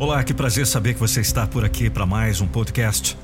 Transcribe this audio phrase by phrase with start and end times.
[0.00, 3.18] Olá, que prazer saber que você está por aqui para mais um podcast.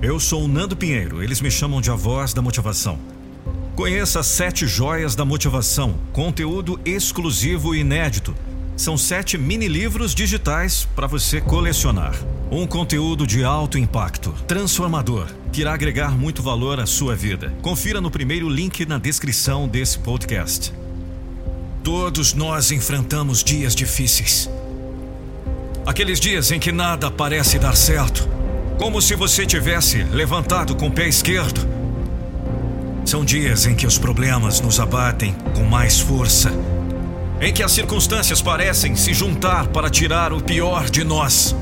[0.00, 2.98] Eu sou o Nando Pinheiro, eles me chamam de A Voz da Motivação.
[3.74, 8.34] Conheça as sete joias da motivação, conteúdo exclusivo e inédito.
[8.78, 12.14] São sete mini-livros digitais para você colecionar.
[12.50, 17.52] Um conteúdo de alto impacto, transformador, que irá agregar muito valor à sua vida.
[17.60, 20.72] Confira no primeiro link na descrição desse podcast.
[21.84, 24.48] Todos nós enfrentamos dias difíceis.
[25.86, 28.28] Aqueles dias em que nada parece dar certo,
[28.76, 31.60] como se você tivesse levantado com o pé esquerdo.
[33.04, 36.50] São dias em que os problemas nos abatem com mais força,
[37.40, 41.54] em que as circunstâncias parecem se juntar para tirar o pior de nós.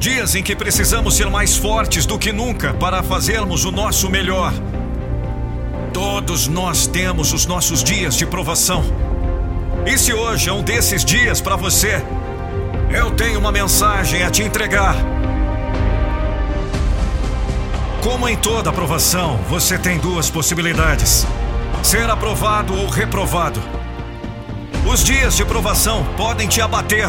[0.00, 4.52] Dias em que precisamos ser mais fortes do que nunca para fazermos o nosso melhor.
[5.92, 8.84] Todos nós temos os nossos dias de provação.
[9.86, 12.02] E se hoje é um desses dias para você,
[12.94, 14.94] eu tenho uma mensagem a te entregar.
[18.00, 21.26] Como em toda aprovação, você tem duas possibilidades:
[21.82, 23.60] ser aprovado ou reprovado.
[24.86, 27.08] Os dias de provação podem te abater,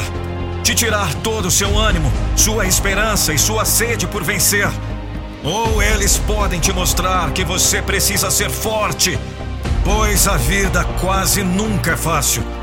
[0.64, 4.67] te tirar todo o seu ânimo, sua esperança e sua sede por vencer.
[5.44, 9.20] Ou eles podem te mostrar que você precisa ser forte,
[9.83, 12.55] pois a vida quase nunca é fácil.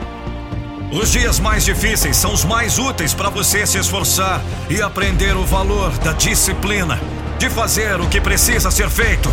[0.92, 5.42] Os dias mais difíceis são os mais úteis para você se esforçar e aprender o
[5.42, 7.00] valor da disciplina,
[7.38, 9.32] de fazer o que precisa ser feito,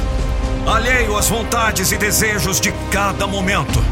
[0.66, 3.84] alheio às vontades e desejos de cada momento.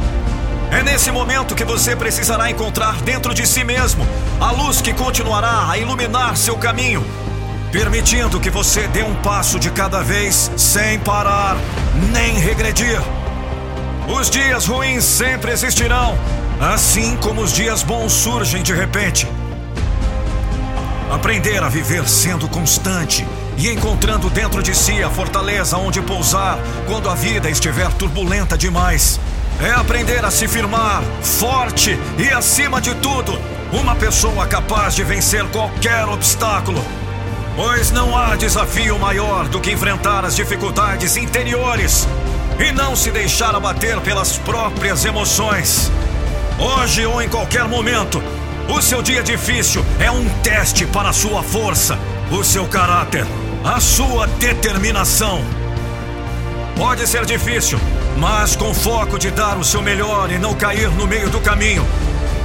[0.71, 4.07] É nesse momento que você precisará encontrar dentro de si mesmo
[4.39, 7.05] a luz que continuará a iluminar seu caminho,
[7.69, 11.57] permitindo que você dê um passo de cada vez sem parar
[12.13, 13.01] nem regredir.
[14.07, 16.17] Os dias ruins sempre existirão
[16.59, 19.27] Assim como os dias bons surgem de repente.
[21.11, 23.27] Aprender a viver sendo constante
[23.57, 29.19] e encontrando dentro de si a fortaleza onde pousar quando a vida estiver turbulenta demais.
[29.61, 33.39] É aprender a se firmar, forte e, acima de tudo,
[33.71, 36.83] uma pessoa capaz de vencer qualquer obstáculo.
[37.55, 42.07] Pois não há desafio maior do que enfrentar as dificuldades interiores
[42.59, 45.91] e não se deixar abater pelas próprias emoções.
[46.59, 48.21] Hoje ou em qualquer momento,
[48.67, 51.97] o seu dia difícil é um teste para a sua força,
[52.31, 53.25] o seu caráter,
[53.63, 55.43] a sua determinação.
[56.75, 57.79] Pode ser difícil,
[58.17, 61.85] mas com foco de dar o seu melhor e não cair no meio do caminho,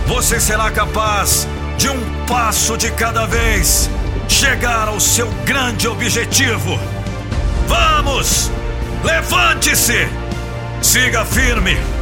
[0.07, 1.49] você será capaz
[1.79, 3.89] de um passo de cada vez
[4.29, 6.79] chegar ao seu grande objetivo.
[7.67, 8.51] Vamos!
[9.03, 10.07] Levante-se!
[10.83, 12.02] Siga firme!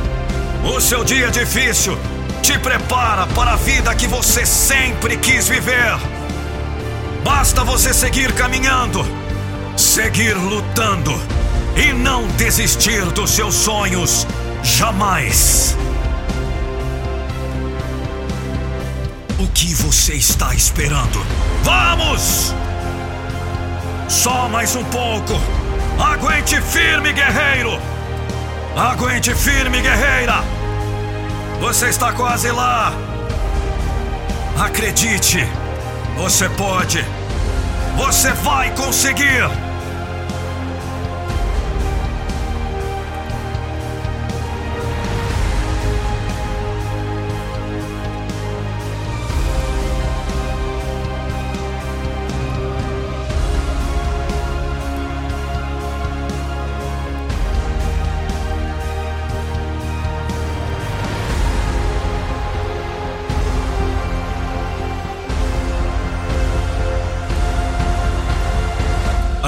[0.65, 1.99] O seu dia difícil
[2.43, 5.99] te prepara para a vida que você sempre quis viver.
[7.25, 9.05] Basta você seguir caminhando,
[9.77, 11.13] seguir lutando
[11.77, 14.27] e não desistir dos seus sonhos
[14.63, 15.77] jamais.
[19.39, 21.25] O que você está esperando?
[21.63, 22.55] Vamos!
[24.09, 25.41] Só mais um pouco.
[25.99, 28.00] Aguente firme, guerreiro!
[28.77, 30.45] Aguente firme, guerreira!
[31.61, 32.93] Você está quase lá!
[34.59, 35.47] Acredite!
[36.17, 37.05] Você pode!
[37.97, 39.70] Você vai conseguir!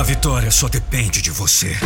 [0.02, 1.76] A vitória só depende de você.